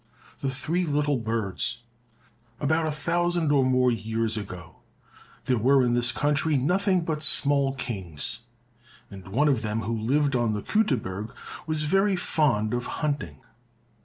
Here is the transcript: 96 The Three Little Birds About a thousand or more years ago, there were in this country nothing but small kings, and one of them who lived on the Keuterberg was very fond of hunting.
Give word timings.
96 0.41 0.41
The 0.41 0.61
Three 0.65 0.85
Little 0.87 1.17
Birds 1.19 1.83
About 2.59 2.87
a 2.87 2.91
thousand 2.91 3.51
or 3.51 3.63
more 3.63 3.91
years 3.91 4.35
ago, 4.35 4.77
there 5.45 5.59
were 5.59 5.83
in 5.85 5.93
this 5.93 6.11
country 6.11 6.57
nothing 6.57 7.01
but 7.01 7.21
small 7.21 7.75
kings, 7.75 8.39
and 9.11 9.27
one 9.27 9.47
of 9.47 9.61
them 9.61 9.81
who 9.81 9.93
lived 9.93 10.35
on 10.35 10.53
the 10.53 10.63
Keuterberg 10.63 11.31
was 11.67 11.83
very 11.83 12.15
fond 12.15 12.73
of 12.73 12.87
hunting. 13.03 13.41